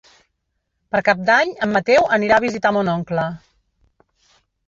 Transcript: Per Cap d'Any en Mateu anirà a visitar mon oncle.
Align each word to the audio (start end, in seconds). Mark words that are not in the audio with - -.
Per 0.95 1.01
Cap 1.09 1.19
d'Any 1.27 1.51
en 1.67 1.71
Mateu 1.75 2.09
anirà 2.17 2.39
a 2.41 2.43
visitar 2.47 2.73
mon 2.77 2.91
oncle. 2.97 3.29